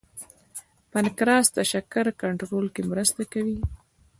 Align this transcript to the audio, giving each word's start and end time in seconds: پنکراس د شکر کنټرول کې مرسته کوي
پنکراس 0.91 1.47
د 1.55 1.57
شکر 1.71 2.05
کنټرول 2.21 2.65
کې 2.75 2.81
مرسته 2.91 3.21
کوي 3.33 3.57